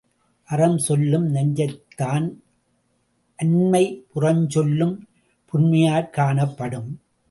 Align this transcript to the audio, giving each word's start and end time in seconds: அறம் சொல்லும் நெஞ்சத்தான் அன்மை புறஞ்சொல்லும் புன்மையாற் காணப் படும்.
அறம் 0.45 0.77
சொல்லும் 0.77 1.33
நெஞ்சத்தான் 1.33 2.31
அன்மை 3.35 4.05
புறஞ்சொல்லும் 4.15 4.99
புன்மையாற் 5.53 6.09
காணப் 6.09 6.57
படும். 6.57 7.01